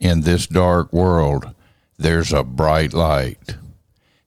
in 0.00 0.22
this 0.22 0.46
dark 0.46 0.92
world, 0.92 1.54
there's 1.98 2.32
a 2.32 2.42
bright 2.42 2.92
light. 2.92 3.56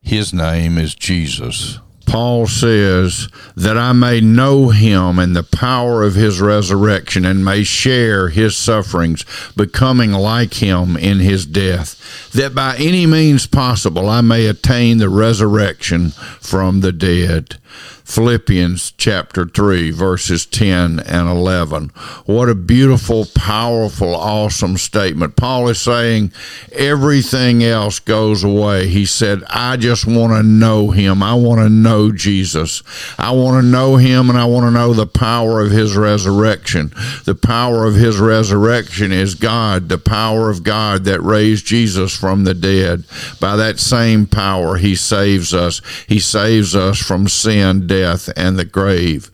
His 0.02 0.34
name 0.34 0.78
is 0.78 0.96
Jesus. 0.96 1.80
Paul 2.06 2.48
says 2.48 3.30
that 3.56 3.78
I 3.78 3.94
may 3.94 4.22
know 4.22 4.70
him 4.70 5.18
and 5.18 5.36
the 5.36 5.44
power 5.44 6.04
of 6.04 6.16
his 6.16 6.40
resurrection 6.40 7.26
and 7.26 7.44
may 7.44 7.64
share 7.64 8.30
his 8.30 8.56
sufferings, 8.56 9.26
becoming 9.56 10.12
like 10.12 10.56
him 10.56 10.96
in 10.96 11.20
his 11.20 11.46
death, 11.46 12.32
that 12.34 12.54
by 12.54 12.76
any 12.78 13.08
means 13.08 13.48
possible 13.48 14.10
I 14.10 14.22
may 14.22 14.46
attain 14.46 14.98
the 14.98 15.10
resurrection 15.10 16.10
from 16.12 16.82
the 16.82 16.92
dead. 16.92 17.58
Philippians 18.04 18.94
chapter 18.98 19.46
3, 19.46 19.92
verses 19.92 20.46
10 20.46 21.00
and 21.00 21.30
11. 21.30 21.90
What 22.26 22.50
a 22.50 22.56
beautiful, 22.56 23.26
powerful, 23.36 24.14
awesome 24.14 24.78
statement. 24.78 25.36
Paul 25.36 25.70
is 25.70 25.82
saying 25.82 26.32
everything 26.74 27.64
else 27.64 28.00
goes 28.00 28.44
away. 28.44 28.88
He 28.88 29.06
said, 29.06 29.44
I 29.50 29.78
just 29.78 30.06
want 30.06 30.34
to 30.34 30.44
know 30.44 30.92
him. 30.92 31.24
I 31.24 31.34
want 31.34 31.62
to 31.62 31.70
know 31.70 32.12
Jesus. 32.12 32.84
I 33.18 33.32
want 33.32 33.64
to 33.64 33.68
know 33.68 33.96
him 33.96 34.30
and 34.30 34.38
I 34.38 34.46
want 34.46 34.66
to 34.66 34.72
know 34.72 34.94
the 34.94 35.08
power 35.08 35.62
of 35.62 35.72
his 35.72 35.96
resurrection. 35.96 36.92
The 37.26 37.36
power 37.36 37.86
of 37.86 37.96
his 37.96 38.18
resurrection 38.20 39.12
is 39.12 39.36
God, 39.36 39.90
the 39.90 39.98
power 39.98 40.50
of 40.50 40.64
God 40.64 41.06
that 41.06 41.22
raised 41.22 41.66
Jesus 41.66 42.16
from 42.16 42.44
the 42.44 42.54
dead. 42.54 43.06
By 43.40 43.56
that 43.56 43.80
same 43.80 44.26
power, 44.26 44.78
he 44.78 44.96
saves 44.96 45.54
us. 45.54 45.82
He 46.08 46.20
saves 46.20 46.76
us 46.76 47.00
from 47.00 47.28
sin, 47.28 47.63
death, 47.88 48.30
and 48.36 48.58
the 48.58 48.66
grave. 48.66 49.32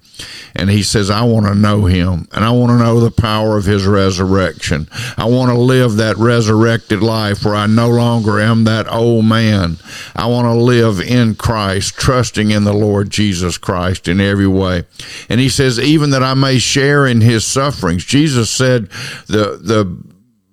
And 0.56 0.70
he 0.70 0.84
says, 0.84 1.10
I 1.10 1.24
want 1.24 1.46
to 1.46 1.56
know 1.56 1.86
him 1.86 2.28
and 2.32 2.44
I 2.44 2.52
want 2.52 2.72
to 2.72 2.84
know 2.84 3.00
the 3.00 3.12
power 3.12 3.58
of 3.58 3.66
his 3.66 3.86
resurrection. 3.86 4.88
I 5.18 5.26
want 5.26 5.52
to 5.52 5.58
live 5.58 5.96
that 5.96 6.18
resurrected 6.18 7.02
life 7.02 7.46
where 7.46 7.56
I 7.56 7.68
no 7.68 7.90
longer 7.90 8.40
am 8.40 8.66
that 8.66 8.92
old 8.92 9.26
man. 9.26 9.78
I 10.16 10.28
want 10.28 10.46
to 10.46 10.54
live 10.54 11.00
in 11.00 11.36
Christ, 11.36 11.96
trusting 11.96 12.52
in 12.52 12.64
the 12.64 12.74
Lord 12.74 13.10
Jesus 13.10 13.58
Christ 13.58 14.08
in 14.08 14.20
every 14.20 14.48
way. 14.48 14.84
And 15.30 15.40
he 15.40 15.50
says, 15.50 15.80
even 15.80 16.10
that 16.12 16.24
I 16.24 16.34
may 16.34 16.60
share 16.60 17.06
in 17.06 17.22
his 17.22 17.46
sufferings. 17.46 18.06
Jesus 18.06 18.50
said, 18.50 18.90
the, 19.28 19.60
the, 19.62 20.10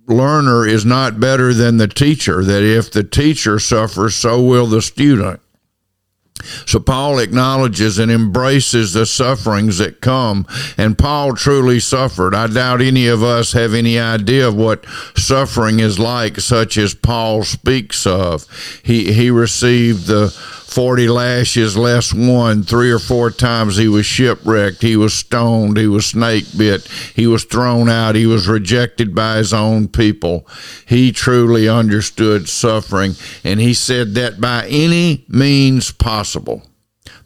learner 0.09 0.65
is 0.65 0.85
not 0.85 1.19
better 1.19 1.53
than 1.53 1.79
the 1.79 1.89
teacher, 1.89 2.45
that 2.45 2.63
if 2.63 2.93
the 2.93 3.03
teacher 3.03 3.59
suffers, 3.59 4.15
so 4.15 4.41
will 4.41 4.67
the 4.67 4.81
student. 4.81 5.41
So 6.67 6.79
Paul 6.79 7.19
acknowledges 7.19 7.99
and 7.99 8.11
embraces 8.11 8.93
the 8.93 9.07
sufferings 9.07 9.79
that 9.79 10.01
come, 10.01 10.47
and 10.77 10.99
Paul 10.99 11.35
truly 11.35 11.81
suffered. 11.81 12.35
I 12.35 12.47
doubt 12.47 12.81
any 12.81 13.07
of 13.09 13.23
us 13.23 13.53
have 13.53 13.75
any 13.75 13.99
idea 13.99 14.47
of 14.49 14.55
what 14.55 14.85
suffering 15.17 15.81
is 15.81 15.99
like, 15.99 16.41
such 16.41 16.77
as 16.77 16.95
Paul 16.95 17.43
speaks 17.43 18.07
of. 18.07 18.47
He 18.83 19.13
he 19.13 19.31
received 19.31 20.07
the 20.07 20.29
40 20.77 21.09
lashes 21.09 21.75
less 21.75 22.13
one. 22.13 22.63
Three 22.63 22.91
or 22.91 22.99
four 22.99 23.31
times 23.31 23.79
he 23.79 23.89
was 23.89 24.05
shipwrecked. 24.05 24.83
He 24.83 24.95
was 24.95 25.15
stoned. 25.15 25.79
He 25.79 25.87
was 25.87 26.05
snake 26.05 26.45
bit. 26.55 26.87
He 27.15 27.27
was 27.27 27.45
thrown 27.45 27.89
out. 27.89 28.15
He 28.15 28.27
was 28.27 28.47
rejected 28.47 29.15
by 29.15 29.39
his 29.39 29.55
own 29.55 29.89
people. 29.89 30.47
He 30.85 31.13
truly 31.13 31.67
understood 31.67 32.47
suffering. 32.51 33.15
And 33.43 33.59
he 33.59 33.73
said 33.73 34.17
that 34.17 34.39
by 34.39 34.67
any 34.69 35.25
means 35.29 35.93
possible, 35.93 36.63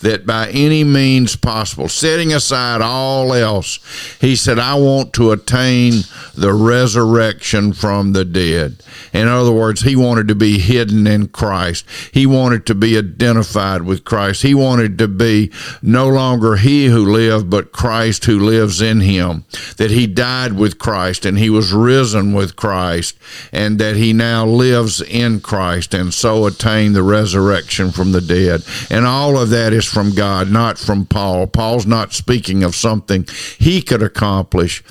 that 0.00 0.26
by 0.26 0.48
any 0.50 0.84
means 0.84 1.36
possible, 1.36 1.88
setting 1.88 2.32
aside 2.32 2.80
all 2.80 3.32
else, 3.32 3.78
he 4.20 4.36
said, 4.36 4.58
I 4.58 4.74
want 4.74 5.12
to 5.14 5.32
attain 5.32 6.02
the 6.34 6.52
resurrection 6.52 7.72
from 7.72 8.12
the 8.12 8.24
dead. 8.24 8.82
In 9.12 9.28
other 9.28 9.52
words, 9.52 9.82
he 9.82 9.96
wanted 9.96 10.28
to 10.28 10.34
be 10.34 10.58
hidden 10.58 11.06
in 11.06 11.28
Christ. 11.28 11.84
He 12.12 12.26
wanted 12.26 12.66
to 12.66 12.74
be 12.74 12.96
identified 12.96 13.82
with 13.82 14.04
Christ. 14.04 14.42
He 14.42 14.54
wanted 14.54 14.98
to 14.98 15.08
be 15.08 15.50
no 15.82 16.08
longer 16.08 16.56
he 16.56 16.86
who 16.86 17.04
lived, 17.04 17.50
but 17.50 17.72
Christ 17.72 18.24
who 18.24 18.38
lives 18.38 18.80
in 18.80 19.00
him. 19.00 19.44
That 19.76 19.90
he 19.90 20.06
died 20.06 20.54
with 20.54 20.78
Christ 20.78 21.26
and 21.26 21.38
he 21.38 21.50
was 21.50 21.72
risen 21.72 22.32
with 22.32 22.56
Christ, 22.56 23.18
and 23.52 23.78
that 23.78 23.96
he 23.96 24.12
now 24.12 24.46
lives 24.46 25.00
in 25.00 25.40
Christ 25.40 25.94
and 25.94 26.12
so 26.14 26.46
attained 26.46 26.94
the 26.94 27.02
resurrection 27.02 27.90
from 27.90 28.12
the 28.12 28.20
dead. 28.20 28.62
And 28.90 29.06
all 29.06 29.36
of 29.36 29.50
that 29.50 29.72
is 29.72 29.89
from 29.90 30.14
God, 30.14 30.50
not 30.50 30.78
from 30.78 31.06
Paul. 31.06 31.46
Paul's 31.46 31.86
not 31.86 32.12
speaking 32.12 32.62
of 32.62 32.74
something 32.74 33.26
he 33.58 33.82
could 33.82 34.02
accomplish, 34.02 34.82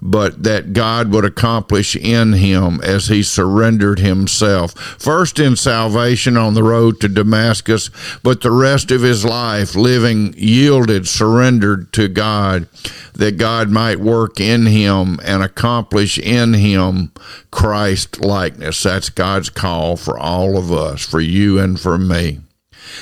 but 0.00 0.42
that 0.42 0.72
God 0.72 1.10
would 1.10 1.24
accomplish 1.24 1.96
in 1.96 2.34
him 2.34 2.80
as 2.82 3.08
he 3.08 3.22
surrendered 3.22 3.98
himself. 3.98 4.72
First 4.72 5.38
in 5.38 5.56
salvation 5.56 6.36
on 6.36 6.54
the 6.54 6.62
road 6.62 7.00
to 7.00 7.08
Damascus, 7.08 7.90
but 8.22 8.40
the 8.40 8.50
rest 8.50 8.90
of 8.90 9.02
his 9.02 9.24
life 9.24 9.74
living 9.74 10.34
yielded, 10.36 11.08
surrendered 11.08 11.92
to 11.94 12.08
God, 12.08 12.68
that 13.14 13.38
God 13.38 13.70
might 13.70 14.00
work 14.00 14.40
in 14.40 14.66
him 14.66 15.18
and 15.24 15.42
accomplish 15.42 16.18
in 16.18 16.54
him 16.54 17.12
Christ 17.50 18.20
likeness. 18.20 18.82
That's 18.82 19.10
God's 19.10 19.50
call 19.50 19.96
for 19.96 20.18
all 20.18 20.56
of 20.56 20.72
us, 20.72 21.04
for 21.04 21.20
you 21.20 21.58
and 21.58 21.78
for 21.78 21.98
me 21.98 22.40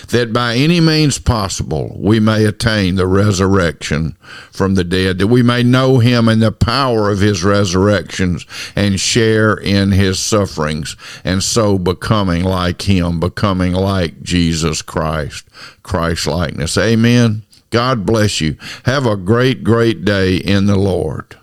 that 0.08 0.32
by 0.32 0.54
any 0.54 0.80
means 0.80 1.18
possible 1.18 1.96
we 1.98 2.20
may 2.20 2.44
attain 2.44 2.94
the 2.94 3.06
resurrection 3.06 4.16
from 4.52 4.74
the 4.74 4.84
dead, 4.84 5.18
that 5.18 5.26
we 5.26 5.42
may 5.42 5.62
know 5.62 5.98
him 5.98 6.28
and 6.28 6.42
the 6.42 6.52
power 6.52 7.10
of 7.10 7.20
his 7.20 7.44
resurrections 7.44 8.46
and 8.74 9.00
share 9.00 9.54
in 9.54 9.92
his 9.92 10.18
sufferings, 10.18 10.96
and 11.24 11.42
so 11.42 11.78
becoming 11.78 12.44
like 12.44 12.82
him, 12.82 13.20
becoming 13.20 13.72
like 13.72 14.22
Jesus 14.22 14.82
Christ, 14.82 15.46
Christ 15.82 16.26
likeness. 16.26 16.76
Amen. 16.78 17.42
God 17.70 18.06
bless 18.06 18.40
you. 18.40 18.56
Have 18.84 19.06
a 19.06 19.16
great, 19.16 19.64
great 19.64 20.04
day 20.04 20.36
in 20.36 20.66
the 20.66 20.76
Lord. 20.76 21.36